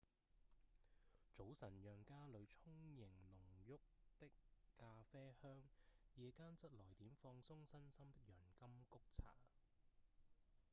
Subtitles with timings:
[1.31, 3.07] 早晨讓家裡充盈
[3.37, 3.77] 濃郁
[4.19, 4.31] 的
[4.75, 5.61] 咖啡香
[6.15, 9.35] 夜間則來點放鬆身心的洋甘菊茶